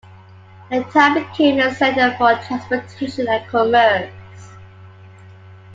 The 0.71 0.83
town 0.85 1.13
became 1.13 1.59
a 1.59 1.71
centre 1.75 2.15
for 2.17 2.33
transportation 2.37 3.27
and 3.29 3.47
commerce. 3.47 4.09